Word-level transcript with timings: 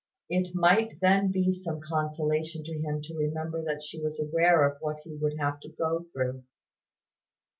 It 0.29 0.55
might 0.55 0.99
then 0.99 1.31
be 1.31 1.51
some 1.51 1.79
consolation 1.79 2.63
to 2.63 2.73
him 2.73 3.03
to 3.03 3.15
remember 3.15 3.63
that 3.65 3.83
she 3.83 4.01
was 4.01 4.19
aware 4.19 4.67
of 4.67 4.81
what 4.81 4.97
he 5.03 5.13
would 5.15 5.37
have 5.37 5.59
to 5.59 5.69
go 5.69 6.07
through. 6.11 6.43